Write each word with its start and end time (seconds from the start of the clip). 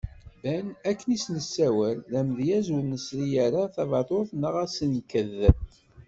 Ben, 0.43 0.67
akken 0.89 1.09
i 1.11 1.17
as-nessawal, 1.19 1.97
d 2.11 2.13
amedyaz 2.19 2.67
ur 2.75 2.83
nesri 2.85 3.25
ara 3.45 3.61
tabadut 3.75 4.29
neɣ 4.41 4.53
asenked. 4.63 5.39